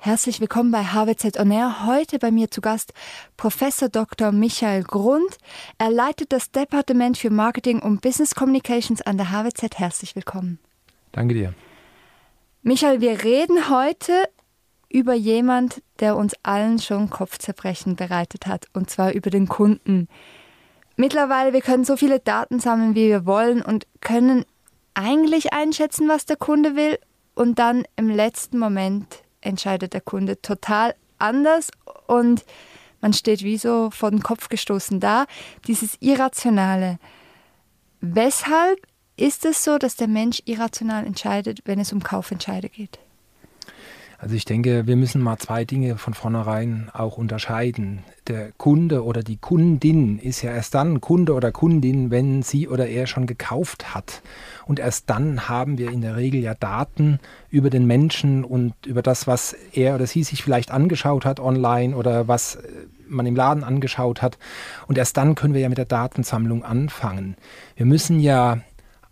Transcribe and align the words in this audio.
Herzlich 0.00 0.40
willkommen 0.40 0.72
bei 0.72 0.82
HWZ 0.82 1.38
On 1.38 1.50
Air. 1.52 1.86
Heute 1.86 2.18
bei 2.18 2.32
mir 2.32 2.50
zu 2.50 2.60
Gast 2.60 2.92
Professor 3.36 3.88
Dr. 3.88 4.32
Michael 4.32 4.82
Grund. 4.82 5.38
Er 5.78 5.90
leitet 5.90 6.32
das 6.32 6.50
Departement 6.50 7.16
für 7.16 7.30
Marketing 7.30 7.78
und 7.78 8.00
Business 8.00 8.34
Communications 8.34 9.02
an 9.02 9.18
der 9.18 9.30
HWZ. 9.30 9.78
Herzlich 9.78 10.16
willkommen. 10.16 10.58
Danke 11.12 11.34
dir. 11.34 11.54
Michael, 12.62 13.00
wir 13.00 13.22
reden 13.22 13.70
heute 13.70 14.24
über 14.88 15.14
jemand, 15.14 15.80
der 16.00 16.16
uns 16.16 16.34
allen 16.42 16.80
schon 16.80 17.08
Kopfzerbrechen 17.08 17.94
bereitet 17.94 18.46
hat, 18.46 18.66
und 18.72 18.90
zwar 18.90 19.12
über 19.12 19.30
den 19.30 19.46
Kunden. 19.46 20.08
Mittlerweile, 21.00 21.54
wir 21.54 21.62
können 21.62 21.86
so 21.86 21.96
viele 21.96 22.20
Daten 22.20 22.60
sammeln, 22.60 22.94
wie 22.94 23.08
wir 23.08 23.24
wollen 23.24 23.62
und 23.62 23.86
können 24.02 24.44
eigentlich 24.92 25.54
einschätzen, 25.54 26.08
was 26.08 26.26
der 26.26 26.36
Kunde 26.36 26.76
will 26.76 26.98
und 27.34 27.58
dann 27.58 27.84
im 27.96 28.10
letzten 28.10 28.58
Moment 28.58 29.22
entscheidet 29.40 29.94
der 29.94 30.02
Kunde 30.02 30.42
total 30.42 30.94
anders 31.18 31.68
und 32.06 32.44
man 33.00 33.14
steht 33.14 33.42
wie 33.42 33.56
so 33.56 33.88
vor 33.88 34.10
den 34.10 34.22
Kopf 34.22 34.50
gestoßen 34.50 35.00
da. 35.00 35.24
Dieses 35.66 35.96
Irrationale. 36.00 36.98
Weshalb 38.02 38.78
ist 39.16 39.46
es 39.46 39.64
so, 39.64 39.78
dass 39.78 39.96
der 39.96 40.08
Mensch 40.08 40.42
irrational 40.44 41.06
entscheidet, 41.06 41.60
wenn 41.64 41.80
es 41.80 41.94
um 41.94 42.02
Kaufentscheide 42.02 42.68
geht? 42.68 42.98
Also 44.22 44.34
ich 44.34 44.44
denke, 44.44 44.86
wir 44.86 44.96
müssen 44.96 45.22
mal 45.22 45.38
zwei 45.38 45.64
Dinge 45.64 45.96
von 45.96 46.12
vornherein 46.12 46.90
auch 46.92 47.16
unterscheiden. 47.16 48.00
Der 48.28 48.52
Kunde 48.52 49.02
oder 49.02 49.22
die 49.22 49.38
Kundin 49.38 50.18
ist 50.18 50.42
ja 50.42 50.52
erst 50.52 50.74
dann 50.74 51.00
Kunde 51.00 51.32
oder 51.32 51.52
Kundin, 51.52 52.10
wenn 52.10 52.42
sie 52.42 52.68
oder 52.68 52.86
er 52.86 53.06
schon 53.06 53.26
gekauft 53.26 53.94
hat. 53.94 54.20
Und 54.66 54.78
erst 54.78 55.08
dann 55.08 55.48
haben 55.48 55.78
wir 55.78 55.90
in 55.90 56.02
der 56.02 56.16
Regel 56.16 56.42
ja 56.42 56.52
Daten 56.52 57.18
über 57.48 57.70
den 57.70 57.86
Menschen 57.86 58.44
und 58.44 58.74
über 58.84 59.00
das, 59.00 59.26
was 59.26 59.54
er 59.72 59.94
oder 59.94 60.06
sie 60.06 60.22
sich 60.22 60.44
vielleicht 60.44 60.70
angeschaut 60.70 61.24
hat 61.24 61.40
online 61.40 61.96
oder 61.96 62.28
was 62.28 62.56
äh, 62.56 62.68
man 63.08 63.24
im 63.24 63.34
Laden 63.34 63.64
angeschaut 63.64 64.20
hat. 64.20 64.36
Und 64.86 64.98
erst 64.98 65.16
dann 65.16 65.34
können 65.34 65.54
wir 65.54 65.62
ja 65.62 65.70
mit 65.70 65.78
der 65.78 65.86
Datensammlung 65.86 66.62
anfangen. 66.62 67.36
Wir 67.74 67.86
müssen 67.86 68.20
ja 68.20 68.58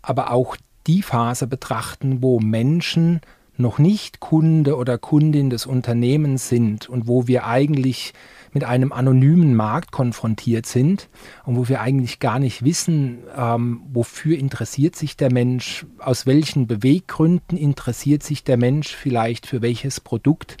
aber 0.03 0.31
auch 0.31 0.55
die 0.85 1.01
Phase 1.01 1.47
betrachten, 1.47 2.21
wo 2.21 2.39
Menschen 2.39 3.21
noch 3.59 3.77
nicht 3.77 4.19
Kunde 4.19 4.77
oder 4.77 4.97
Kundin 4.97 5.49
des 5.49 5.65
Unternehmens 5.65 6.49
sind 6.49 6.89
und 6.89 7.07
wo 7.07 7.27
wir 7.27 7.45
eigentlich 7.45 8.13
mit 8.51 8.63
einem 8.63 8.91
anonymen 8.91 9.55
Markt 9.55 9.91
konfrontiert 9.91 10.65
sind 10.65 11.09
und 11.45 11.55
wo 11.55 11.67
wir 11.67 11.81
eigentlich 11.81 12.19
gar 12.19 12.39
nicht 12.39 12.63
wissen, 12.63 13.19
ähm, 13.37 13.81
wofür 13.91 14.37
interessiert 14.37 14.95
sich 14.95 15.17
der 15.17 15.31
Mensch, 15.31 15.85
aus 15.99 16.25
welchen 16.25 16.65
Beweggründen 16.65 17.57
interessiert 17.57 18.23
sich 18.23 18.43
der 18.43 18.57
Mensch 18.57 18.95
vielleicht 18.95 19.45
für 19.45 19.61
welches 19.61 19.99
Produkt 19.99 20.57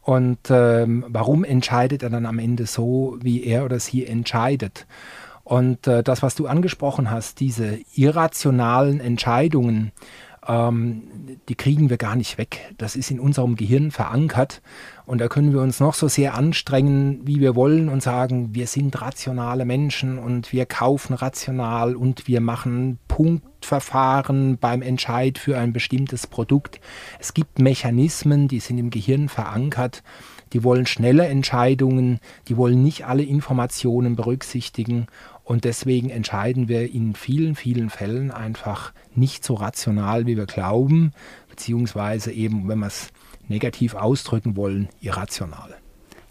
und 0.00 0.38
ähm, 0.50 1.04
warum 1.08 1.42
entscheidet 1.42 2.04
er 2.04 2.10
dann 2.10 2.26
am 2.26 2.38
Ende 2.38 2.66
so, 2.66 3.18
wie 3.20 3.42
er 3.42 3.64
oder 3.64 3.80
sie 3.80 4.06
entscheidet. 4.06 4.86
Und 5.42 5.86
äh, 5.86 6.02
das, 6.02 6.22
was 6.22 6.36
du 6.36 6.46
angesprochen 6.46 7.10
hast, 7.10 7.40
diese 7.40 7.78
irrationalen 7.94 9.00
Entscheidungen, 9.00 9.92
ähm, 10.48 11.02
die 11.48 11.54
kriegen 11.54 11.90
wir 11.90 11.96
gar 11.96 12.16
nicht 12.16 12.38
weg. 12.38 12.74
Das 12.78 12.96
ist 12.96 13.10
in 13.10 13.20
unserem 13.20 13.56
Gehirn 13.56 13.90
verankert 13.90 14.62
und 15.04 15.20
da 15.20 15.28
können 15.28 15.52
wir 15.52 15.60
uns 15.60 15.80
noch 15.80 15.94
so 15.94 16.08
sehr 16.08 16.34
anstrengen, 16.34 17.20
wie 17.24 17.40
wir 17.40 17.54
wollen 17.54 17.88
und 17.88 18.02
sagen, 18.02 18.54
wir 18.54 18.66
sind 18.66 19.00
rationale 19.00 19.64
Menschen 19.64 20.18
und 20.18 20.52
wir 20.52 20.66
kaufen 20.66 21.14
rational 21.14 21.94
und 21.94 22.26
wir 22.26 22.40
machen 22.40 22.98
Punktverfahren 23.08 24.58
beim 24.58 24.82
Entscheid 24.82 25.38
für 25.38 25.58
ein 25.58 25.72
bestimmtes 25.72 26.26
Produkt. 26.26 26.80
Es 27.20 27.34
gibt 27.34 27.58
Mechanismen, 27.58 28.48
die 28.48 28.60
sind 28.60 28.78
im 28.78 28.90
Gehirn 28.90 29.28
verankert. 29.28 30.02
Die 30.52 30.62
wollen 30.62 30.86
schnelle 30.86 31.26
Entscheidungen, 31.26 32.20
die 32.48 32.56
wollen 32.56 32.82
nicht 32.82 33.04
alle 33.04 33.24
Informationen 33.24 34.14
berücksichtigen 34.14 35.08
und 35.46 35.62
deswegen 35.62 36.10
entscheiden 36.10 36.66
wir 36.66 36.92
in 36.92 37.14
vielen, 37.14 37.54
vielen 37.54 37.88
Fällen 37.88 38.32
einfach 38.32 38.92
nicht 39.14 39.44
so 39.44 39.54
rational, 39.54 40.26
wie 40.26 40.36
wir 40.36 40.46
glauben, 40.46 41.12
beziehungsweise 41.48 42.32
eben, 42.32 42.66
wenn 42.66 42.80
wir 42.80 42.88
es 42.88 43.10
negativ 43.46 43.94
ausdrücken 43.94 44.56
wollen, 44.56 44.88
irrational. 45.00 45.76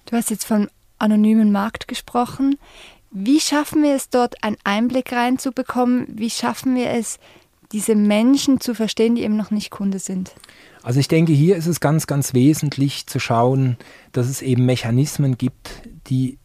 Du 0.06 0.18
hast 0.18 0.32
jetzt 0.32 0.44
vom 0.44 0.68
anonymen 1.00 1.54
Markt 1.54 1.88
gesprochen. 1.88 2.58
Wie 3.10 3.40
schaffen 3.40 3.84
wir 3.84 3.96
es 3.96 4.10
dort, 4.10 4.44
einen 4.44 4.58
Einblick 4.66 5.14
reinzubekommen? 5.14 6.08
Wie 6.10 6.30
schaffen 6.30 6.76
wir 6.76 6.90
es, 6.90 7.18
diese 7.72 7.96
Menschen 7.96 8.60
zu 8.60 8.76
verstehen, 8.76 9.16
die 9.16 9.24
eben 9.24 9.38
noch 9.38 9.50
nicht 9.50 9.72
Kunde 9.72 10.00
sind? 10.00 10.36
Also 10.84 11.00
ich 11.00 11.08
denke, 11.08 11.32
hier 11.32 11.56
ist 11.56 11.68
es 11.68 11.80
ganz, 11.80 12.06
ganz 12.06 12.34
wesentlich 12.34 13.08
zu 13.08 13.22
schauen, 13.22 13.78
dass 14.12 14.28
es 14.28 14.42
eben 14.42 14.66
Mechanismen 14.66 15.38
gibt, 15.38 15.84
die 16.08 16.38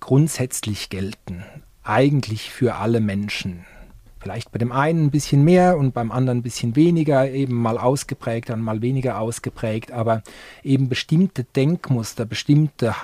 grundsätzlich 0.00 0.88
gelten 0.88 1.44
eigentlich 1.84 2.50
für 2.50 2.76
alle 2.76 3.00
Menschen. 3.00 3.64
Vielleicht 4.18 4.52
bei 4.52 4.58
dem 4.58 4.72
einen 4.72 5.04
ein 5.04 5.10
bisschen 5.10 5.44
mehr 5.44 5.76
und 5.76 5.92
beim 5.92 6.10
anderen 6.10 6.38
ein 6.38 6.42
bisschen 6.42 6.76
weniger, 6.76 7.30
eben 7.30 7.54
mal 7.54 7.76
ausgeprägt, 7.76 8.48
dann 8.48 8.62
mal 8.62 8.80
weniger 8.80 9.20
ausgeprägt, 9.20 9.92
aber 9.92 10.22
eben 10.62 10.88
bestimmte 10.88 11.44
Denkmuster, 11.44 12.24
bestimmte 12.24 12.94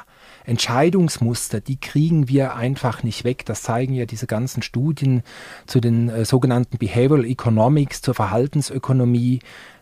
Entscheidungsmuster, 0.46 1.60
die 1.60 1.76
kriegen 1.76 2.28
wir 2.28 2.54
einfach 2.54 3.02
nicht 3.02 3.24
weg. 3.24 3.44
Das 3.44 3.62
zeigen 3.62 3.92
ja 3.92 4.06
diese 4.06 4.26
ganzen 4.26 4.62
Studien 4.62 5.22
zu 5.66 5.80
den 5.80 6.08
äh, 6.08 6.24
sogenannten 6.24 6.78
Behavioral 6.78 7.26
Economics, 7.26 8.00
zur 8.00 8.14
Verhaltensökonomie, 8.14 9.40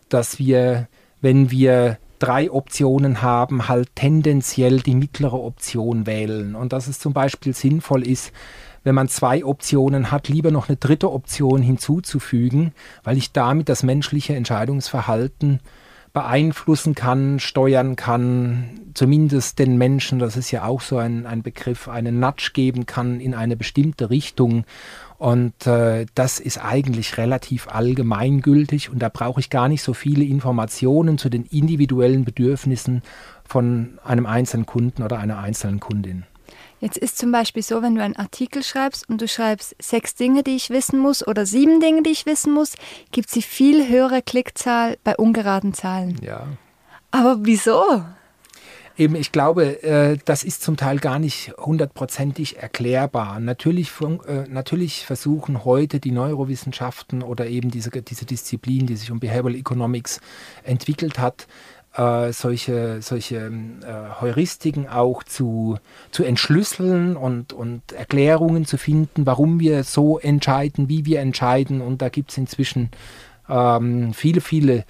dass 0.09 0.39
wir, 0.39 0.89
wenn 1.21 1.51
wir 1.51 1.99
drei 2.19 2.51
Optionen 2.51 3.21
haben, 3.21 3.69
halt 3.69 3.95
tendenziell 3.95 4.81
die 4.81 4.95
mittlere 4.95 5.41
Option 5.41 6.05
wählen. 6.05 6.55
Und 6.55 6.73
dass 6.73 6.87
es 6.87 6.99
zum 6.99 7.13
Beispiel 7.13 7.53
sinnvoll 7.53 8.05
ist, 8.05 8.33
wenn 8.83 8.95
man 8.95 9.07
zwei 9.07 9.43
Optionen 9.43 10.11
hat, 10.11 10.27
lieber 10.27 10.51
noch 10.51 10.69
eine 10.69 10.77
dritte 10.77 11.11
Option 11.11 11.61
hinzuzufügen, 11.61 12.73
weil 13.03 13.17
ich 13.17 13.31
damit 13.31 13.69
das 13.69 13.83
menschliche 13.83 14.35
Entscheidungsverhalten 14.35 15.59
beeinflussen 16.13 16.95
kann, 16.95 17.39
steuern 17.39 17.95
kann, 17.95 18.79
zumindest 18.93 19.59
den 19.59 19.77
Menschen, 19.77 20.19
das 20.19 20.37
ist 20.37 20.51
ja 20.51 20.63
auch 20.65 20.81
so 20.81 20.97
ein, 20.97 21.25
ein 21.25 21.43
Begriff, 21.43 21.87
einen 21.87 22.19
Nudge 22.19 22.51
geben 22.53 22.85
kann 22.85 23.19
in 23.19 23.33
eine 23.33 23.55
bestimmte 23.55 24.09
Richtung. 24.09 24.65
Und 25.17 25.67
äh, 25.67 26.05
das 26.15 26.39
ist 26.39 26.63
eigentlich 26.63 27.17
relativ 27.17 27.67
allgemeingültig 27.67 28.89
und 28.89 28.99
da 28.99 29.09
brauche 29.09 29.39
ich 29.39 29.49
gar 29.49 29.67
nicht 29.67 29.83
so 29.83 29.93
viele 29.93 30.23
Informationen 30.23 31.17
zu 31.17 31.29
den 31.29 31.45
individuellen 31.45 32.23
Bedürfnissen 32.23 33.03
von 33.43 33.99
einem 34.03 34.25
einzelnen 34.25 34.65
Kunden 34.65 35.03
oder 35.03 35.19
einer 35.19 35.39
einzelnen 35.39 35.79
Kundin. 35.79 36.23
Jetzt 36.79 36.97
ist 36.97 37.17
zum 37.17 37.31
Beispiel 37.31 37.63
so, 37.63 37.81
wenn 37.81 37.95
du 37.95 38.03
einen 38.03 38.15
Artikel 38.15 38.63
schreibst 38.63 39.09
und 39.09 39.21
du 39.21 39.27
schreibst 39.27 39.75
sechs 39.81 40.15
Dinge, 40.15 40.43
die 40.43 40.55
ich 40.55 40.69
wissen 40.69 40.99
muss 40.99 41.27
oder 41.27 41.45
sieben 41.45 41.79
Dinge, 41.81 42.03
die 42.03 42.11
ich 42.11 42.25
wissen 42.25 42.53
muss, 42.53 42.75
gibt 43.11 43.29
sie 43.29 43.41
viel 43.41 43.89
höhere 43.89 44.21
Klickzahl 44.21 44.97
bei 45.03 45.15
ungeraden 45.15 45.73
Zahlen. 45.73 46.17
Ja. 46.21 46.47
Aber 47.11 47.39
wieso? 47.41 48.03
Eben, 48.99 49.15
ich 49.15 49.31
glaube, 49.31 49.81
äh, 49.81 50.17
das 50.25 50.43
ist 50.43 50.61
zum 50.61 50.75
Teil 50.75 50.99
gar 50.99 51.19
nicht 51.19 51.53
hundertprozentig 51.57 52.57
erklärbar. 52.57 53.39
Natürlich, 53.39 53.91
äh, 54.27 54.43
natürlich 54.49 55.05
versuchen 55.05 55.63
heute 55.63 56.01
die 56.01 56.11
Neurowissenschaften 56.11 57.23
oder 57.23 57.47
eben 57.47 57.71
diese, 57.71 57.91
diese 57.91 58.25
Disziplin, 58.25 58.87
die 58.87 58.97
sich 58.97 59.09
um 59.09 59.21
Behavioral 59.21 59.55
Economics 59.55 60.19
entwickelt 60.63 61.17
hat, 61.17 61.47
äh, 61.95 62.31
solche, 62.31 63.01
solche 63.01 63.37
äh, 63.37 64.21
Heuristiken 64.21 64.87
auch 64.87 65.23
zu, 65.23 65.77
zu 66.11 66.23
entschlüsseln 66.23 67.15
und, 67.15 67.53
und 67.53 67.91
Erklärungen 67.91 68.65
zu 68.65 68.77
finden, 68.77 69.25
warum 69.25 69.59
wir 69.59 69.83
so 69.83 70.19
entscheiden, 70.19 70.89
wie 70.89 71.05
wir 71.05 71.19
entscheiden. 71.19 71.81
Und 71.81 72.01
da 72.01 72.09
gibt 72.09 72.31
es 72.31 72.37
inzwischen 72.37 72.91
ähm, 73.49 74.13
viele, 74.13 74.41
viele 74.41 74.85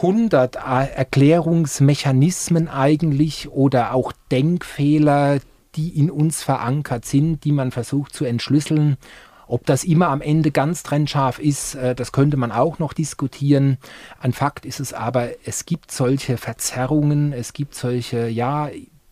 hundert 0.00 0.56
äh, 0.56 0.88
Erklärungsmechanismen 0.94 2.68
eigentlich 2.68 3.50
oder 3.50 3.94
auch 3.94 4.12
Denkfehler, 4.30 5.38
die 5.76 5.88
in 5.98 6.10
uns 6.10 6.42
verankert 6.42 7.04
sind, 7.04 7.44
die 7.44 7.52
man 7.52 7.70
versucht 7.70 8.14
zu 8.14 8.24
entschlüsseln 8.24 8.96
ob 9.46 9.66
das 9.66 9.84
immer 9.84 10.08
am 10.08 10.20
Ende 10.20 10.50
ganz 10.50 10.82
trennscharf 10.82 11.38
ist, 11.38 11.74
äh, 11.74 11.94
das 11.94 12.12
könnte 12.12 12.36
man 12.36 12.52
auch 12.52 12.78
noch 12.78 12.92
diskutieren. 12.92 13.78
Ein 14.20 14.32
Fakt 14.32 14.66
ist 14.66 14.80
es 14.80 14.92
aber, 14.92 15.28
es 15.44 15.66
gibt 15.66 15.90
solche 15.90 16.36
Verzerrungen, 16.36 17.32
es 17.32 17.52
gibt 17.52 17.74
solche, 17.74 18.28
ja, 18.28 18.70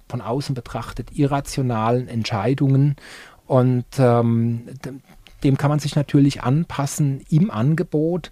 von 0.09 0.21
außen 0.21 0.55
betrachtet 0.55 1.13
irrationalen 1.13 2.07
Entscheidungen 2.07 2.97
und 3.47 3.87
ähm, 3.99 4.69
dem 5.43 5.57
kann 5.57 5.71
man 5.71 5.79
sich 5.79 5.97
natürlich 5.97 6.43
anpassen 6.43 7.23
im 7.29 7.51
Angebot. 7.51 8.31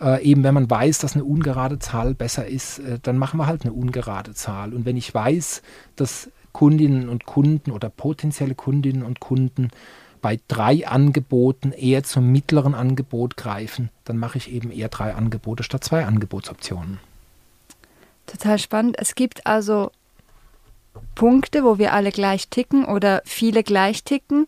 Äh, 0.00 0.22
eben 0.24 0.42
wenn 0.42 0.54
man 0.54 0.68
weiß, 0.68 0.98
dass 0.98 1.14
eine 1.14 1.24
ungerade 1.24 1.78
Zahl 1.78 2.14
besser 2.14 2.46
ist, 2.46 2.80
äh, 2.80 2.98
dann 3.00 3.16
machen 3.16 3.38
wir 3.38 3.46
halt 3.46 3.62
eine 3.62 3.72
ungerade 3.72 4.34
Zahl. 4.34 4.74
Und 4.74 4.84
wenn 4.84 4.96
ich 4.96 5.14
weiß, 5.14 5.62
dass 5.96 6.30
Kundinnen 6.52 7.08
und 7.08 7.26
Kunden 7.26 7.70
oder 7.70 7.88
potenzielle 7.88 8.54
Kundinnen 8.54 9.02
und 9.02 9.20
Kunden 9.20 9.70
bei 10.20 10.38
drei 10.48 10.86
Angeboten 10.86 11.72
eher 11.72 12.02
zum 12.04 12.30
mittleren 12.30 12.74
Angebot 12.74 13.36
greifen, 13.36 13.90
dann 14.04 14.16
mache 14.16 14.38
ich 14.38 14.50
eben 14.50 14.70
eher 14.70 14.88
drei 14.88 15.14
Angebote 15.14 15.62
statt 15.62 15.84
zwei 15.84 16.04
Angebotsoptionen. 16.04 16.98
Total 18.26 18.58
spannend. 18.58 18.96
Es 18.98 19.14
gibt 19.14 19.46
also 19.46 19.90
Punkte, 21.14 21.64
wo 21.64 21.78
wir 21.78 21.92
alle 21.92 22.12
gleich 22.12 22.48
ticken 22.48 22.84
oder 22.84 23.22
viele 23.24 23.62
gleich 23.62 24.04
ticken. 24.04 24.46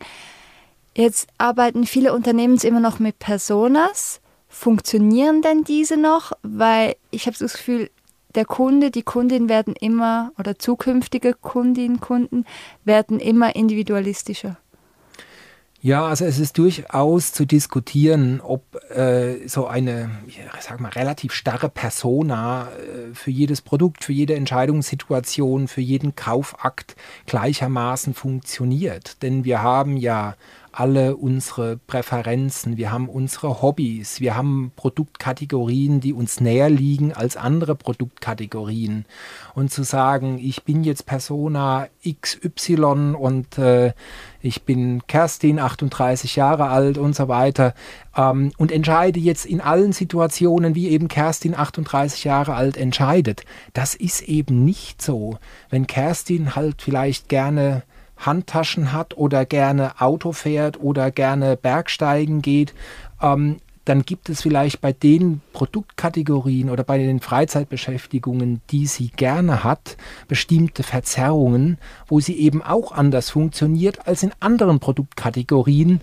Jetzt 0.94 1.28
arbeiten 1.38 1.86
viele 1.86 2.12
Unternehmen 2.12 2.58
immer 2.58 2.80
noch 2.80 2.98
mit 2.98 3.18
Personas. 3.18 4.20
Funktionieren 4.48 5.42
denn 5.42 5.64
diese 5.64 5.96
noch? 5.96 6.32
Weil 6.42 6.96
ich 7.10 7.26
habe 7.26 7.36
das 7.38 7.54
Gefühl, 7.54 7.90
der 8.34 8.44
Kunde, 8.44 8.90
die 8.90 9.02
Kundin 9.02 9.48
werden 9.48 9.74
immer 9.74 10.32
oder 10.38 10.58
zukünftige 10.58 11.34
Kundinnen, 11.34 12.00
Kunden 12.00 12.44
werden 12.84 13.20
immer 13.20 13.54
individualistischer. 13.56 14.56
Ja, 15.84 16.06
also 16.06 16.24
es 16.24 16.38
ist 16.38 16.58
durchaus 16.58 17.32
zu 17.32 17.44
diskutieren, 17.44 18.40
ob 18.40 18.62
äh, 18.92 19.48
so 19.48 19.66
eine, 19.66 20.12
ich 20.28 20.38
sag 20.60 20.78
mal, 20.78 20.90
relativ 20.90 21.32
starre 21.32 21.68
Persona 21.68 22.68
äh, 22.68 23.12
für 23.14 23.32
jedes 23.32 23.62
Produkt, 23.62 24.04
für 24.04 24.12
jede 24.12 24.36
Entscheidungssituation, 24.36 25.66
für 25.66 25.80
jeden 25.80 26.14
Kaufakt 26.14 26.94
gleichermaßen 27.26 28.14
funktioniert. 28.14 29.24
Denn 29.24 29.44
wir 29.44 29.62
haben 29.62 29.96
ja 29.96 30.36
alle 30.72 31.16
unsere 31.16 31.76
Präferenzen, 31.76 32.76
wir 32.76 32.90
haben 32.90 33.08
unsere 33.08 33.62
Hobbys, 33.62 34.20
wir 34.20 34.36
haben 34.36 34.72
Produktkategorien, 34.76 36.00
die 36.00 36.12
uns 36.12 36.40
näher 36.40 36.70
liegen 36.70 37.12
als 37.12 37.36
andere 37.36 37.74
Produktkategorien. 37.74 39.04
Und 39.54 39.70
zu 39.70 39.82
sagen, 39.82 40.38
ich 40.38 40.64
bin 40.64 40.82
jetzt 40.84 41.06
Persona 41.06 41.88
XY 42.04 43.14
und 43.18 43.58
äh, 43.58 43.92
ich 44.40 44.62
bin 44.62 45.06
Kerstin, 45.06 45.58
38 45.58 46.36
Jahre 46.36 46.68
alt 46.68 46.98
und 46.98 47.14
so 47.14 47.28
weiter 47.28 47.74
ähm, 48.16 48.52
und 48.56 48.72
entscheide 48.72 49.20
jetzt 49.20 49.46
in 49.46 49.60
allen 49.60 49.92
Situationen, 49.92 50.74
wie 50.74 50.88
eben 50.88 51.08
Kerstin, 51.08 51.54
38 51.54 52.24
Jahre 52.24 52.54
alt, 52.54 52.76
entscheidet. 52.76 53.44
Das 53.72 53.94
ist 53.94 54.22
eben 54.22 54.64
nicht 54.64 55.02
so. 55.02 55.38
Wenn 55.70 55.86
Kerstin 55.86 56.56
halt 56.56 56.82
vielleicht 56.82 57.28
gerne 57.28 57.82
Handtaschen 58.26 58.92
hat 58.92 59.16
oder 59.16 59.44
gerne 59.44 60.00
Auto 60.00 60.32
fährt 60.32 60.80
oder 60.80 61.10
gerne 61.10 61.56
Bergsteigen 61.56 62.42
geht, 62.42 62.74
ähm, 63.20 63.58
dann 63.84 64.02
gibt 64.02 64.28
es 64.28 64.42
vielleicht 64.42 64.80
bei 64.80 64.92
den 64.92 65.40
Produktkategorien 65.52 66.70
oder 66.70 66.84
bei 66.84 66.98
den 66.98 67.20
Freizeitbeschäftigungen, 67.20 68.60
die 68.70 68.86
sie 68.86 69.08
gerne 69.08 69.64
hat, 69.64 69.96
bestimmte 70.28 70.84
Verzerrungen, 70.84 71.78
wo 72.06 72.20
sie 72.20 72.38
eben 72.38 72.62
auch 72.62 72.92
anders 72.92 73.30
funktioniert 73.30 74.06
als 74.06 74.22
in 74.22 74.32
anderen 74.38 74.78
Produktkategorien, 74.78 76.00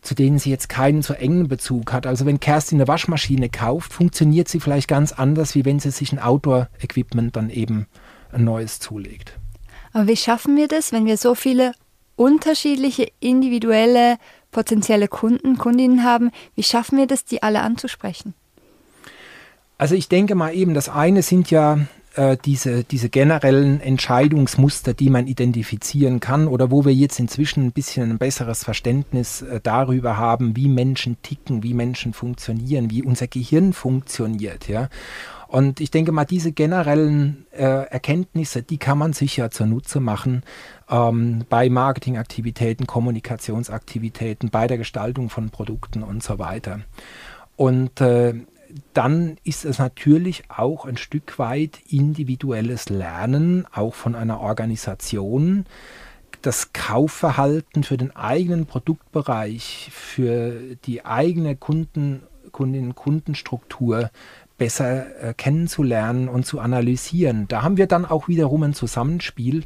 zu 0.00 0.16
denen 0.16 0.40
sie 0.40 0.50
jetzt 0.50 0.68
keinen 0.68 1.02
so 1.02 1.14
engen 1.14 1.46
Bezug 1.46 1.92
hat. 1.92 2.08
Also 2.08 2.26
wenn 2.26 2.40
Kerstin 2.40 2.78
eine 2.78 2.88
Waschmaschine 2.88 3.48
kauft, 3.48 3.92
funktioniert 3.92 4.48
sie 4.48 4.58
vielleicht 4.58 4.88
ganz 4.88 5.12
anders, 5.12 5.54
wie 5.54 5.64
wenn 5.64 5.78
sie 5.78 5.92
sich 5.92 6.10
ein 6.10 6.18
Outdoor-Equipment 6.18 7.36
dann 7.36 7.50
eben 7.50 7.86
ein 8.32 8.42
neues 8.42 8.80
zulegt. 8.80 9.38
Aber 9.92 10.08
wie 10.08 10.16
schaffen 10.16 10.56
wir 10.56 10.68
das, 10.68 10.92
wenn 10.92 11.06
wir 11.06 11.16
so 11.16 11.34
viele 11.34 11.72
unterschiedliche, 12.16 13.08
individuelle, 13.20 14.16
potenzielle 14.50 15.08
Kunden, 15.08 15.58
Kundinnen 15.58 16.04
haben? 16.04 16.30
Wie 16.54 16.62
schaffen 16.62 16.98
wir 16.98 17.06
das, 17.06 17.24
die 17.24 17.42
alle 17.42 17.60
anzusprechen? 17.60 18.34
Also 19.78 19.94
ich 19.94 20.08
denke 20.08 20.34
mal 20.34 20.54
eben, 20.54 20.74
das 20.74 20.88
eine 20.88 21.22
sind 21.22 21.50
ja 21.50 21.78
äh, 22.14 22.36
diese, 22.44 22.84
diese 22.84 23.08
generellen 23.08 23.80
Entscheidungsmuster, 23.80 24.94
die 24.94 25.10
man 25.10 25.26
identifizieren 25.26 26.20
kann 26.20 26.46
oder 26.46 26.70
wo 26.70 26.84
wir 26.84 26.94
jetzt 26.94 27.18
inzwischen 27.18 27.64
ein 27.64 27.72
bisschen 27.72 28.10
ein 28.10 28.18
besseres 28.18 28.64
Verständnis 28.64 29.42
äh, 29.42 29.60
darüber 29.62 30.18
haben, 30.18 30.54
wie 30.54 30.68
Menschen 30.68 31.16
ticken, 31.22 31.62
wie 31.62 31.74
Menschen 31.74 32.12
funktionieren, 32.12 32.90
wie 32.90 33.02
unser 33.02 33.26
Gehirn 33.26 33.72
funktioniert. 33.72 34.68
Ja? 34.68 34.88
Und 35.52 35.80
ich 35.80 35.90
denke 35.90 36.12
mal, 36.12 36.24
diese 36.24 36.50
generellen 36.50 37.44
äh, 37.50 37.62
Erkenntnisse, 37.62 38.62
die 38.62 38.78
kann 38.78 38.96
man 38.96 39.12
sicher 39.12 39.50
zunutze 39.50 40.00
machen 40.00 40.44
ähm, 40.88 41.44
bei 41.50 41.68
Marketingaktivitäten, 41.68 42.86
Kommunikationsaktivitäten, 42.86 44.48
bei 44.48 44.66
der 44.66 44.78
Gestaltung 44.78 45.28
von 45.28 45.50
Produkten 45.50 46.02
und 46.04 46.22
so 46.22 46.38
weiter. 46.38 46.80
Und 47.54 48.00
äh, 48.00 48.32
dann 48.94 49.36
ist 49.44 49.66
es 49.66 49.78
natürlich 49.78 50.44
auch 50.48 50.86
ein 50.86 50.96
Stück 50.96 51.38
weit 51.38 51.80
individuelles 51.86 52.88
Lernen, 52.88 53.66
auch 53.74 53.92
von 53.92 54.14
einer 54.14 54.40
Organisation. 54.40 55.66
Das 56.40 56.72
Kaufverhalten 56.72 57.84
für 57.84 57.98
den 57.98 58.16
eigenen 58.16 58.64
Produktbereich, 58.64 59.90
für 59.92 60.76
die 60.86 61.04
eigene 61.04 61.56
Kunden, 61.56 62.22
Kundinnen, 62.52 62.94
Kundenstruktur 62.94 64.10
besser 64.58 65.22
äh, 65.22 65.34
kennenzulernen 65.34 66.28
und 66.28 66.46
zu 66.46 66.60
analysieren. 66.60 67.46
Da 67.48 67.62
haben 67.62 67.76
wir 67.76 67.86
dann 67.86 68.04
auch 68.04 68.28
wiederum 68.28 68.62
ein 68.62 68.74
Zusammenspiel 68.74 69.64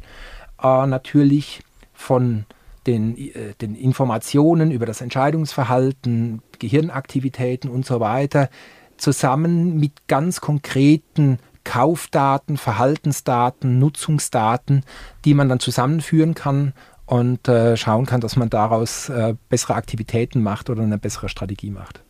äh, 0.61 0.87
natürlich 0.87 1.61
von 1.93 2.45
den, 2.87 3.17
äh, 3.17 3.53
den 3.61 3.75
Informationen 3.75 4.71
über 4.71 4.85
das 4.85 5.01
Entscheidungsverhalten, 5.01 6.41
Gehirnaktivitäten 6.59 7.69
und 7.69 7.85
so 7.85 7.99
weiter, 7.99 8.49
zusammen 8.97 9.79
mit 9.79 10.07
ganz 10.07 10.41
konkreten 10.41 11.39
Kaufdaten, 11.63 12.57
Verhaltensdaten, 12.57 13.77
Nutzungsdaten, 13.77 14.83
die 15.25 15.33
man 15.33 15.49
dann 15.49 15.59
zusammenführen 15.59 16.33
kann 16.33 16.73
und 17.05 17.47
äh, 17.47 17.75
schauen 17.75 18.05
kann, 18.05 18.21
dass 18.21 18.37
man 18.37 18.49
daraus 18.49 19.09
äh, 19.09 19.35
bessere 19.49 19.75
Aktivitäten 19.75 20.41
macht 20.41 20.69
oder 20.69 20.83
eine 20.83 20.97
bessere 20.97 21.29
Strategie 21.29 21.71
macht. 21.71 22.03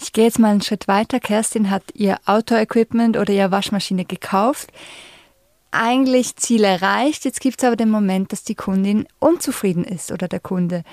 Ich 0.00 0.12
gehe 0.12 0.24
jetzt 0.24 0.38
mal 0.38 0.52
einen 0.52 0.62
Schritt 0.62 0.86
weiter. 0.86 1.18
Kerstin 1.18 1.70
hat 1.70 1.82
ihr 1.94 2.18
Outdoor-Equipment 2.24 3.16
oder 3.16 3.32
ihre 3.32 3.50
Waschmaschine 3.50 4.04
gekauft. 4.04 4.70
Eigentlich 5.70 6.36
Ziel 6.36 6.64
erreicht. 6.64 7.24
Jetzt 7.24 7.40
gibt 7.40 7.60
es 7.60 7.66
aber 7.66 7.76
den 7.76 7.90
Moment, 7.90 8.32
dass 8.32 8.44
die 8.44 8.54
Kundin 8.54 9.06
unzufrieden 9.18 9.84
ist 9.84 10.12
oder 10.12 10.28
der 10.28 10.40
Kunde. 10.40 10.84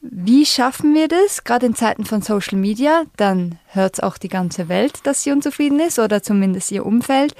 Wie 0.00 0.46
schaffen 0.46 0.94
wir 0.94 1.08
das? 1.08 1.44
Gerade 1.44 1.66
in 1.66 1.74
Zeiten 1.74 2.06
von 2.06 2.22
Social 2.22 2.56
Media, 2.56 3.02
dann 3.16 3.58
hört 3.66 3.94
es 3.94 4.00
auch 4.00 4.16
die 4.16 4.28
ganze 4.28 4.70
Welt, 4.70 5.00
dass 5.04 5.22
sie 5.22 5.32
unzufrieden 5.32 5.78
ist 5.78 5.98
oder 5.98 6.22
zumindest 6.22 6.70
ihr 6.70 6.86
Umfeld. 6.86 7.34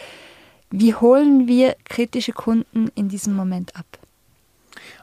Wie 0.71 0.95
holen 0.95 1.49
wir 1.49 1.77
kritische 1.85 2.33
Kunden 2.33 2.89
in 2.95 3.09
diesem 3.09 3.35
Moment 3.35 3.77
ab? 3.77 3.87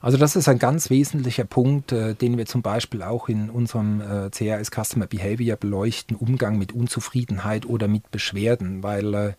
Also 0.01 0.17
das 0.17 0.35
ist 0.35 0.47
ein 0.47 0.59
ganz 0.59 0.89
wesentlicher 0.89 1.45
Punkt, 1.45 1.91
äh, 1.91 2.13
den 2.13 2.37
wir 2.37 2.45
zum 2.45 2.61
Beispiel 2.61 3.01
auch 3.01 3.29
in 3.29 3.49
unserem 3.49 4.01
äh, 4.01 4.29
CRS 4.29 4.69
Customer 4.71 5.07
Behavior 5.07 5.57
beleuchten, 5.57 6.15
Umgang 6.15 6.57
mit 6.57 6.71
Unzufriedenheit 6.71 7.65
oder 7.65 7.87
mit 7.87 8.11
Beschwerden, 8.11 8.83
weil 8.83 9.13
äh, 9.13 9.33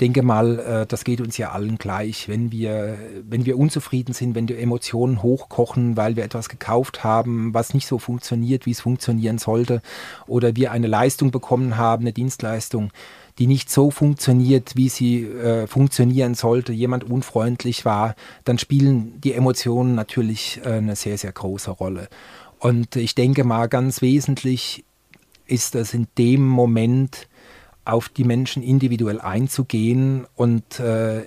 denke 0.00 0.22
mal, 0.22 0.58
äh, 0.58 0.86
das 0.86 1.04
geht 1.04 1.20
uns 1.20 1.36
ja 1.36 1.50
allen 1.50 1.78
gleich. 1.78 2.28
Wenn 2.28 2.52
wir, 2.52 2.98
wenn 3.28 3.46
wir 3.46 3.58
unzufrieden 3.58 4.12
sind, 4.12 4.34
wenn 4.34 4.46
die 4.46 4.56
Emotionen 4.56 5.22
hochkochen, 5.22 5.96
weil 5.96 6.16
wir 6.16 6.24
etwas 6.24 6.48
gekauft 6.48 7.02
haben, 7.02 7.52
was 7.52 7.74
nicht 7.74 7.86
so 7.86 7.98
funktioniert, 7.98 8.66
wie 8.66 8.72
es 8.72 8.80
funktionieren 8.80 9.38
sollte, 9.38 9.82
oder 10.26 10.54
wir 10.54 10.70
eine 10.70 10.86
Leistung 10.86 11.30
bekommen 11.30 11.76
haben, 11.76 12.04
eine 12.04 12.12
Dienstleistung, 12.12 12.92
die 13.38 13.46
nicht 13.46 13.70
so 13.70 13.90
funktioniert, 13.90 14.76
wie 14.76 14.88
sie 14.88 15.24
äh, 15.24 15.66
funktionieren 15.66 16.34
sollte, 16.34 16.72
jemand 16.72 17.04
unfreundlich 17.04 17.84
war, 17.84 18.14
dann 18.44 18.58
spielen 18.58 19.20
die 19.20 19.34
Emotionen 19.34 19.94
natürlich 19.94 20.60
äh, 20.64 20.74
eine 20.74 20.96
sehr, 20.96 21.18
sehr 21.18 21.32
große 21.32 21.70
Rolle. 21.70 22.08
Und 22.58 22.96
ich 22.96 23.14
denke 23.14 23.44
mal, 23.44 23.66
ganz 23.68 24.00
wesentlich 24.00 24.84
ist 25.46 25.74
das 25.74 25.94
in 25.94 26.06
dem 26.18 26.46
Moment, 26.46 27.28
auf 27.86 28.08
die 28.08 28.24
Menschen 28.24 28.62
individuell 28.62 29.20
einzugehen. 29.20 30.26
Und 30.34 30.80
äh, 30.80 31.22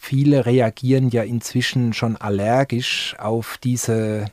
viele 0.00 0.46
reagieren 0.46 1.10
ja 1.10 1.24
inzwischen 1.24 1.92
schon 1.92 2.16
allergisch 2.16 3.16
auf 3.18 3.58
diese 3.62 4.26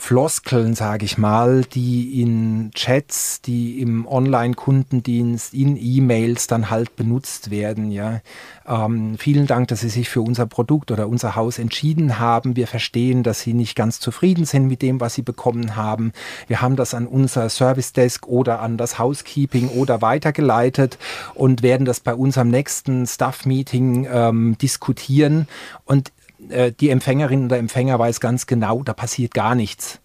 Floskeln, 0.00 0.74
sage 0.74 1.04
ich 1.04 1.18
mal, 1.18 1.62
die 1.62 2.22
in 2.22 2.70
Chats, 2.74 3.42
die 3.42 3.80
im 3.80 4.06
Online-Kundendienst, 4.06 5.52
in 5.52 5.76
E-Mails 5.76 6.46
dann 6.46 6.70
halt 6.70 6.96
benutzt 6.96 7.50
werden. 7.50 7.92
Ja. 7.92 8.22
Ähm, 8.66 9.16
vielen 9.18 9.46
Dank, 9.46 9.68
dass 9.68 9.80
Sie 9.80 9.90
sich 9.90 10.08
für 10.08 10.22
unser 10.22 10.46
Produkt 10.46 10.90
oder 10.90 11.06
unser 11.06 11.36
Haus 11.36 11.58
entschieden 11.58 12.18
haben. 12.18 12.56
Wir 12.56 12.66
verstehen, 12.66 13.22
dass 13.22 13.42
Sie 13.42 13.52
nicht 13.52 13.76
ganz 13.76 14.00
zufrieden 14.00 14.46
sind 14.46 14.68
mit 14.68 14.80
dem, 14.80 15.00
was 15.00 15.14
Sie 15.14 15.22
bekommen 15.22 15.76
haben. 15.76 16.12
Wir 16.48 16.62
haben 16.62 16.76
das 16.76 16.94
an 16.94 17.06
unser 17.06 17.50
Service 17.50 17.92
Desk 17.92 18.26
oder 18.26 18.60
an 18.60 18.78
das 18.78 18.98
Housekeeping 18.98 19.68
oder 19.68 20.00
weitergeleitet 20.00 20.98
und 21.34 21.62
werden 21.62 21.84
das 21.84 22.00
bei 22.00 22.14
unserem 22.14 22.48
nächsten 22.48 23.06
Staff-Meeting 23.06 24.08
ähm, 24.10 24.56
diskutieren. 24.58 25.46
Und 25.84 26.10
äh, 26.50 26.72
die 26.72 26.90
Empfängerin 26.90 27.46
oder 27.46 27.58
Empfänger 27.58 27.98
weiß 27.98 28.20
ganz 28.20 28.46
genau, 28.46 28.82
da 28.82 28.92
passiert 28.92 29.34
gar 29.34 29.54
nichts. 29.54 30.00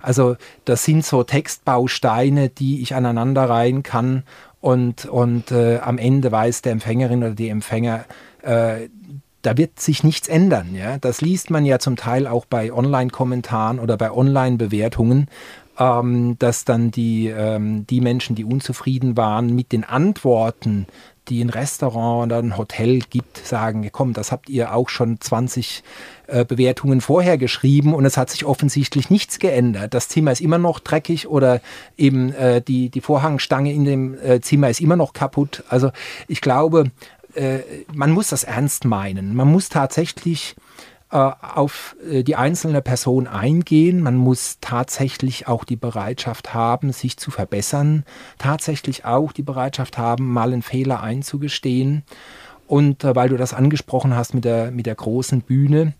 Also 0.00 0.36
das 0.66 0.84
sind 0.84 1.04
so 1.04 1.22
Textbausteine, 1.22 2.50
die 2.50 2.82
ich 2.82 2.94
aneinander 2.94 3.48
reihen 3.48 3.82
kann 3.82 4.24
und, 4.60 5.06
und 5.06 5.50
äh, 5.50 5.78
am 5.78 5.98
Ende 5.98 6.30
weiß 6.30 6.62
der 6.62 6.72
Empfängerin 6.72 7.22
oder 7.22 7.34
die 7.34 7.48
Empfänger, 7.48 8.04
äh, 8.42 8.88
da 9.42 9.56
wird 9.56 9.78
sich 9.78 10.04
nichts 10.04 10.28
ändern. 10.28 10.74
Ja? 10.74 10.98
Das 10.98 11.20
liest 11.20 11.50
man 11.50 11.64
ja 11.64 11.78
zum 11.78 11.96
Teil 11.96 12.26
auch 12.26 12.44
bei 12.44 12.72
Online-Kommentaren 12.72 13.78
oder 13.78 13.96
bei 13.96 14.10
Online-Bewertungen, 14.10 15.28
ähm, 15.78 16.36
dass 16.38 16.64
dann 16.64 16.90
die, 16.90 17.28
ähm, 17.28 17.86
die 17.86 18.00
Menschen, 18.00 18.36
die 18.36 18.44
unzufrieden 18.44 19.16
waren 19.16 19.54
mit 19.54 19.72
den 19.72 19.84
Antworten, 19.84 20.86
die 21.28 21.42
ein 21.42 21.50
Restaurant 21.50 22.26
oder 22.26 22.38
ein 22.38 22.56
Hotel 22.56 23.00
gibt, 23.00 23.38
sagen, 23.38 23.88
komm, 23.92 24.12
das 24.12 24.30
habt 24.30 24.48
ihr 24.48 24.74
auch 24.74 24.88
schon 24.88 25.20
20 25.20 25.82
äh, 26.26 26.44
Bewertungen 26.44 27.00
vorher 27.00 27.38
geschrieben 27.38 27.94
und 27.94 28.04
es 28.04 28.16
hat 28.16 28.30
sich 28.30 28.44
offensichtlich 28.44 29.10
nichts 29.10 29.38
geändert. 29.38 29.94
Das 29.94 30.08
Zimmer 30.08 30.32
ist 30.32 30.40
immer 30.40 30.58
noch 30.58 30.80
dreckig 30.80 31.26
oder 31.26 31.60
eben 31.96 32.32
äh, 32.34 32.60
die, 32.60 32.90
die 32.90 33.00
Vorhangstange 33.00 33.72
in 33.72 33.84
dem 33.84 34.14
äh, 34.22 34.40
Zimmer 34.40 34.68
ist 34.68 34.80
immer 34.80 34.96
noch 34.96 35.12
kaputt. 35.12 35.64
Also 35.68 35.90
ich 36.28 36.40
glaube, 36.40 36.90
äh, 37.34 37.60
man 37.92 38.10
muss 38.10 38.28
das 38.28 38.44
ernst 38.44 38.84
meinen. 38.84 39.34
Man 39.34 39.50
muss 39.50 39.68
tatsächlich 39.68 40.56
auf 41.14 41.96
äh, 42.10 42.22
die 42.24 42.36
einzelne 42.36 42.82
Person 42.82 43.26
eingehen. 43.26 44.00
Man 44.00 44.16
muss 44.16 44.58
tatsächlich 44.60 45.46
auch 45.46 45.64
die 45.64 45.76
Bereitschaft 45.76 46.54
haben, 46.54 46.92
sich 46.92 47.16
zu 47.16 47.30
verbessern, 47.30 48.04
tatsächlich 48.38 49.04
auch 49.04 49.32
die 49.32 49.42
Bereitschaft 49.42 49.96
haben, 49.96 50.32
mal 50.32 50.52
einen 50.52 50.62
Fehler 50.62 51.02
einzugestehen. 51.02 52.02
Und 52.66 53.04
äh, 53.04 53.14
weil 53.14 53.28
du 53.28 53.36
das 53.36 53.54
angesprochen 53.54 54.16
hast 54.16 54.34
mit 54.34 54.44
der, 54.44 54.70
mit 54.70 54.86
der 54.86 54.96
großen 54.96 55.42
Bühne, 55.42 55.94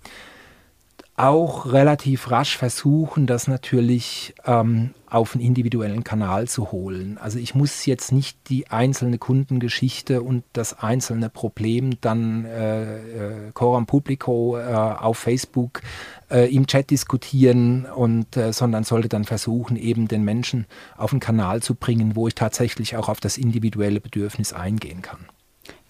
auch 1.17 1.73
relativ 1.73 2.31
rasch 2.31 2.57
versuchen, 2.57 3.27
das 3.27 3.47
natürlich 3.47 4.35
ähm, 4.45 4.91
auf 5.09 5.35
einen 5.35 5.45
individuellen 5.45 6.03
Kanal 6.03 6.49
zu 6.49 6.73
holen. 6.73 7.19
Also 7.19 7.39
ich 7.39 7.55
muss 7.55 7.87
jetzt 7.87 8.11
nicht 8.11 8.37
die 8.49 8.69
einzelne 8.69 9.19
Kundengeschichte 9.19 10.23
und 10.23 10.43
das 10.55 10.77
einzelne 10.81 11.31
Problem 11.31 12.01
dann 12.01 12.45
äh, 12.45 12.99
äh, 12.99 13.53
Coram 13.55 13.87
Publico 13.87 14.59
äh, 14.59 14.65
auf 14.65 15.19
Facebook 15.19 15.83
äh, 16.31 16.53
im 16.53 16.67
Chat 16.67 16.91
diskutieren 16.91 17.87
und 17.87 18.37
äh, 18.37 18.53
sondern 18.53 18.83
sollte 18.83 19.09
dann 19.09 19.23
versuchen, 19.23 19.77
eben 19.77 20.09
den 20.09 20.25
Menschen 20.25 20.67
auf 20.97 21.13
einen 21.13 21.21
Kanal 21.21 21.63
zu 21.63 21.77
bringen, 21.77 22.17
wo 22.17 22.27
ich 22.27 22.35
tatsächlich 22.35 22.97
auch 22.97 23.09
auf 23.09 23.21
das 23.21 23.39
individuelle 23.39 24.01
Bedürfnis 24.01 24.53
eingehen 24.53 25.01
kann. 25.01 25.29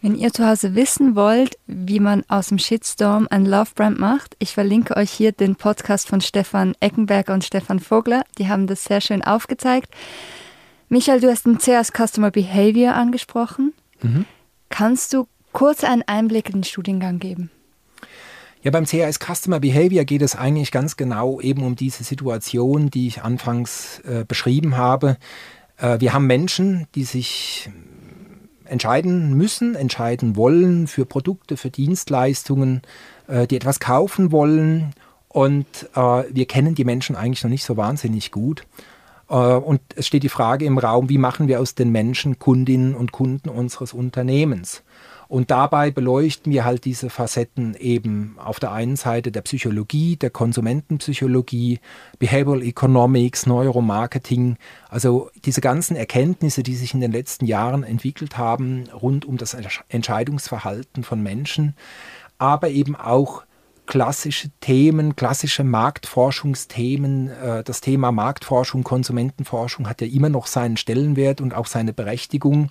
Wenn 0.05 0.17
ihr 0.17 0.35
zu 0.35 0.47
Hause 0.47 0.75
wissen 0.75 1.17
wollt, 1.17 1.57
wie 1.67 1.99
man 1.99 2.25
aus 2.29 2.49
dem 2.49 2.59
Shitstorm 2.59 3.27
ein 3.31 3.47
Love-Brand 3.47 3.99
macht, 3.99 4.37
ich 4.39 4.53
verlinke 4.53 4.99
euch 4.99 5.11
hier 5.11 5.33
den 5.33 5.57
Podcast 5.57 6.09
von 6.09 6.21
Stefan 6.21 6.75
Eckenberger 6.81 7.33
und 7.33 7.43
Stefan 7.43 7.81
Vogler. 7.81 8.23
Die 8.37 8.51
haben 8.51 8.67
das 8.67 8.85
sehr 8.85 9.01
schön 9.01 9.25
aufgezeigt. 9.25 9.89
Michael, 10.91 11.21
du 11.21 11.31
hast 11.31 11.47
den 11.47 11.57
CS 11.57 11.91
Customer 11.91 12.31
Behavior 12.31 12.93
angesprochen. 12.93 13.73
Mhm. 14.03 14.27
Kannst 14.69 15.15
du 15.15 15.27
kurz 15.53 15.85
einen 15.85 16.03
Einblick 16.03 16.51
in 16.51 16.57
den 16.57 16.65
Studiengang 16.65 17.19
geben? 17.19 17.51
Ja, 18.63 18.73
beim 18.73 18.85
CAS 18.85 19.19
Customer 19.19 19.59
Behavior 19.59 20.05
geht 20.05 20.21
es 20.21 20.37
eigentlich 20.37 20.71
ganz 20.71 20.99
genau 20.99 21.41
eben 21.41 21.63
um 21.63 21.77
diese 21.77 22.05
Situation, 22.05 22.91
die 22.91 23.07
ich 23.07 23.23
anfangs 23.23 24.01
äh, 24.01 24.27
beschrieben 24.29 24.77
habe. 24.77 25.17
Äh, 25.79 25.99
wir 26.01 26.13
haben 26.13 26.27
Menschen, 26.27 26.89
die 26.95 27.05
sich 27.05 27.71
entscheiden 28.67 29.35
müssen, 29.35 29.75
entscheiden 29.75 30.37
wollen 30.37 30.87
für 30.87 31.05
Produkte, 31.07 31.57
für 31.57 31.71
Dienstleistungen, 31.71 32.83
äh, 33.27 33.47
die 33.47 33.57
etwas 33.57 33.81
kaufen 33.81 34.33
wollen. 34.33 34.93
Und 35.29 35.67
äh, 35.95 36.25
wir 36.31 36.47
kennen 36.47 36.75
die 36.75 36.85
Menschen 36.85 37.17
eigentlich 37.17 37.43
noch 37.43 37.51
nicht 37.51 37.65
so 37.65 37.77
wahnsinnig 37.77 38.31
gut. 38.31 38.67
Äh, 39.35 39.57
und 39.57 39.81
es 39.97 40.07
steht 40.07 40.23
die 40.23 40.29
Frage 40.29 40.65
im 40.65 40.79
Raum, 40.79 41.09
wie 41.09 41.19
machen 41.19 41.49
wir 41.49 41.61
aus 41.61 41.75
den 41.75 41.91
Menschen 41.91 42.39
Kundinnen 42.39 42.95
und 42.95 43.13
Kunden 43.13 43.49
unseres 43.49 43.93
Unternehmens? 43.93 44.83
Und 45.27 45.51
dabei 45.51 45.91
beleuchten 45.91 46.53
wir 46.53 46.65
halt 46.65 46.85
diese 46.85 47.11
Facetten 47.11 47.75
eben 47.75 48.37
auf 48.39 48.61
der 48.61 48.73
einen 48.73 48.95
Seite 48.95 49.33
der 49.33 49.41
Psychologie, 49.41 50.17
der 50.17 50.31
Konsumentenpsychologie, 50.31 51.81
Behavioral 52.19 52.63
Economics, 52.63 53.47
Neuromarketing, 53.47 54.57
also 54.91 55.31
diese 55.45 55.63
ganzen 55.63 55.97
Erkenntnisse, 55.97 56.63
die 56.63 56.77
sich 56.77 56.95
in 56.95 57.01
den 57.01 57.11
letzten 57.11 57.47
Jahren 57.47 57.83
entwickelt 57.83 58.37
haben 58.37 58.85
rund 58.91 59.25
um 59.25 59.39
das 59.39 59.57
Entscheidungsverhalten 59.89 61.03
von 61.03 61.23
Menschen, 61.23 61.75
aber 62.39 62.69
eben 62.69 62.95
auch 62.95 63.45
klassische 63.87 64.51
Themen, 64.61 65.17
klassische 65.17 65.65
Marktforschungsthemen. 65.65 67.31
Äh, 67.31 67.65
das 67.65 67.81
Thema 67.81 68.13
Marktforschung, 68.13 68.83
Konsumentenforschung 68.85 69.89
hat 69.89 70.01
ja 70.01 70.07
immer 70.07 70.29
noch 70.29 70.47
seinen 70.47 70.77
Stellenwert 70.77 71.41
und 71.41 71.55
auch 71.55 71.67
seine 71.67 71.93
Berechtigung 71.93 72.71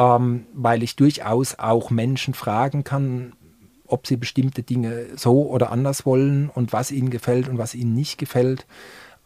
ähm, 0.00 0.46
weil 0.54 0.82
ich 0.82 0.96
durchaus 0.96 1.58
auch 1.58 1.90
Menschen 1.90 2.34
fragen 2.34 2.84
kann, 2.84 3.34
ob 3.86 4.06
sie 4.06 4.16
bestimmte 4.16 4.62
Dinge 4.62 5.06
so 5.16 5.48
oder 5.48 5.70
anders 5.70 6.06
wollen 6.06 6.48
und 6.48 6.72
was 6.72 6.90
ihnen 6.90 7.10
gefällt 7.10 7.48
und 7.48 7.58
was 7.58 7.74
ihnen 7.74 7.94
nicht 7.94 8.18
gefällt. 8.18 8.66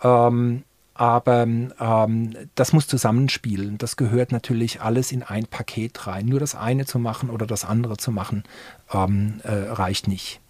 Ähm, 0.03 0.65
aber 0.95 1.43
ähm, 1.43 2.37
das 2.55 2.73
muss 2.73 2.87
zusammenspielen. 2.87 3.79
Das 3.79 3.97
gehört 3.97 4.33
natürlich 4.33 4.81
alles 4.81 5.13
in 5.13 5.23
ein 5.23 5.47
Paket 5.47 6.07
rein. 6.07 6.27
Nur 6.27 6.41
das 6.41 6.55
eine 6.55 6.87
zu 6.87 6.99
machen 6.99 7.31
oder 7.31 7.47
das 7.47 7.65
andere 7.65 7.97
zu 7.97 8.13
machen, 8.13 8.45
ähm, 8.93 9.41
äh, 9.43 9.53
reicht 9.53 10.09
nicht. 10.09 10.41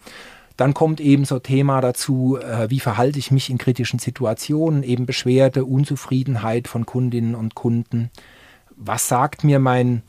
Dann 0.56 0.72
kommt 0.72 1.00
eben 1.00 1.24
so 1.24 1.38
Thema 1.38 1.80
dazu, 1.80 2.38
äh, 2.38 2.70
wie 2.70 2.80
verhalte 2.80 3.18
ich 3.18 3.30
mich 3.30 3.50
in 3.50 3.58
kritischen 3.58 3.98
Situationen, 3.98 4.82
eben 4.82 5.06
Beschwerde, 5.06 5.64
Unzufriedenheit 5.64 6.68
von 6.68 6.86
Kundinnen 6.86 7.34
und 7.34 7.54
Kunden 7.54 8.10
was 8.76 9.08
sagt 9.08 9.44
mir 9.44 9.58
mein 9.58 10.02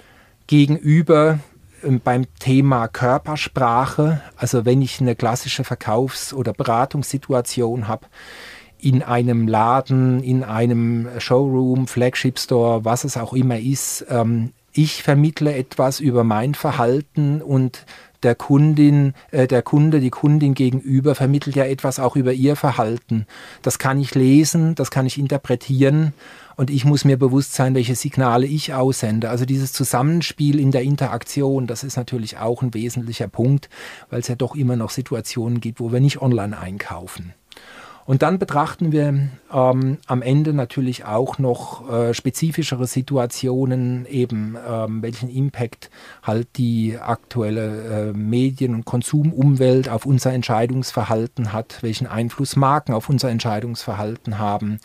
Gegenüber 0.48 1.40
ähm, 1.84 2.02
beim 2.04 2.26
Thema 2.40 2.88
Körpersprache? 2.88 4.22
Also 4.36 4.66
wenn 4.66 4.82
ich 4.82 5.02
eine 5.02 5.16
klassische 5.16 5.64
Verkaufs- 5.64 6.34
oder 6.34 6.54
Beratungssituation 6.54 7.88
habe, 7.88 8.08
in 8.78 9.02
einem 9.02 9.48
Laden, 9.48 10.22
in 10.22 10.44
einem 10.44 11.08
Showroom, 11.20 11.88
Flagship 11.88 12.38
Store, 12.38 12.86
was 12.86 13.04
es 13.04 13.18
auch 13.18 13.34
immer 13.34 13.60
ist, 13.60 14.06
ähm, 14.10 14.52
ich 14.74 15.04
vermittle 15.04 15.56
etwas 15.56 16.02
über 16.02 16.24
mein 16.26 16.54
Verhalten 16.54 17.42
und 17.42 17.86
der 18.26 18.36
Kundin, 18.36 19.14
äh, 19.32 19.48
der 19.48 19.62
Kunde, 19.62 20.00
die 20.02 20.10
Kundin 20.10 20.56
gegenüber 20.56 21.16
vermittelt 21.16 21.56
ja 21.56 21.64
etwas 21.64 22.00
auch 22.00 22.16
über 22.16 22.34
ihr 22.34 22.56
Verhalten. 22.56 23.28
Das 23.62 23.80
kann 23.80 24.02
ich 24.02 24.16
lesen, 24.16 24.76
das 24.76 24.92
kann 24.92 25.06
ich 25.06 25.18
interpretieren 25.20 26.14
und 26.56 26.70
ich 26.70 26.86
muss 26.86 27.06
mir 27.06 27.18
bewusst 27.18 27.54
sein, 27.54 27.76
welche 27.76 27.96
Signale 27.96 28.48
ich 28.48 28.74
aussende. 28.74 29.30
Also 29.30 29.46
dieses 29.46 29.74
Zusammenspiel 29.74 30.60
in 30.60 30.72
der 30.72 30.82
Interaktion, 30.82 31.68
das 31.68 31.84
ist 31.84 31.98
natürlich 31.98 32.38
auch 32.38 32.64
ein 32.64 32.74
wesentlicher 32.74 33.28
Punkt, 33.28 33.70
weil 34.10 34.22
es 34.22 34.28
ja 34.28 34.36
doch 34.36 34.56
immer 34.56 34.76
noch 34.76 34.90
Situationen 34.90 35.62
gibt, 35.62 35.80
wo 35.80 35.92
wir 35.92 36.00
nicht 36.00 36.22
online 36.22 36.58
einkaufen. 36.58 37.34
Und 38.06 38.22
dann 38.22 38.38
betrachten 38.38 38.92
wir 38.92 39.30
ähm, 39.52 39.98
am 40.06 40.22
Ende 40.22 40.54
natürlich 40.54 41.06
auch 41.06 41.40
noch 41.40 41.90
äh, 41.90 42.14
spezifischere 42.14 42.86
Situationen, 42.86 44.06
eben 44.06 44.56
ähm, 44.68 45.02
welchen 45.02 45.28
Impact 45.28 45.90
halt 46.22 46.48
die 46.58 47.00
aktuelle 47.00 48.12
äh, 48.12 48.14
Medien- 48.14 48.76
und 48.76 48.86
Konsumumwelt 48.86 49.90
auf 49.90 50.06
unser 50.06 50.34
Entscheidungsverhalten 50.34 51.52
hat, 51.52 51.82
welchen 51.82 52.06
Einfluss 52.06 52.56
Marken 52.56 52.94
auf 52.94 53.10
unser 53.10 53.32
Entscheidungsverhalten 53.32 54.38
haben 54.38 54.80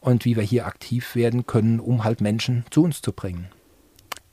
und 0.00 0.24
wie 0.24 0.36
wir 0.36 0.42
hier 0.42 0.66
aktiv 0.66 1.14
werden 1.14 1.46
können, 1.46 1.78
um 1.78 2.04
halt 2.04 2.22
Menschen 2.22 2.64
zu 2.70 2.84
uns 2.84 3.02
zu 3.02 3.12
bringen. 3.12 3.48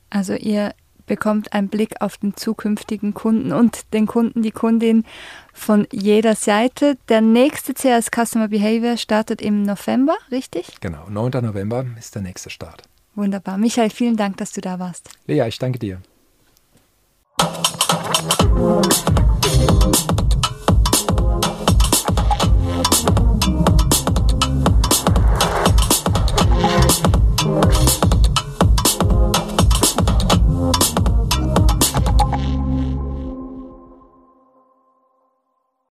Also 0.10 0.34
ihr 0.34 0.74
bekommt 1.10 1.51
einen 1.51 1.68
Blick 1.68 2.01
auf 2.01 2.18
den 2.18 2.38
zukünftigen 2.38 3.13
Kunden 3.13 3.51
und 3.51 3.94
den 3.94 4.08
Kunden, 4.08 4.42
die 4.42 4.51
Kundin 4.51 5.04
von 5.51 5.86
jeder 5.92 6.36
Seite. 6.36 6.98
Der 7.10 7.20
nächste 7.20 7.74
CRS 7.74 8.10
Customer 8.16 8.48
Behavior 8.48 8.96
startet 8.96 9.42
im 9.42 9.63
November, 9.63 10.16
richtig? 10.32 10.80
Genau, 10.80 11.10
9. 11.10 11.44
November 11.44 11.86
ist 11.98 12.16
der 12.16 12.22
nächste 12.22 12.50
Start. 12.50 12.84
Wunderbar. 13.16 13.58
Michael, 13.58 13.89
vielen 13.89 14.16
Dank, 14.16 14.38
dass 14.38 14.54
du 14.54 14.62
da 14.62 14.80
warst. 14.80 15.10
Lea, 15.28 15.46
ich 15.48 15.60
danke 15.60 15.80
dir. 15.80 16.00